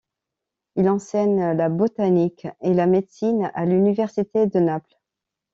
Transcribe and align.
Il 0.77 0.89
enseigne 0.89 1.51
la 1.53 1.69
botanique 1.69 2.47
et 2.61 2.73
la 2.73 2.87
médecine 2.87 3.51
à 3.53 3.65
l’université 3.67 4.47
de 4.47 4.59
Naples. 4.59 4.97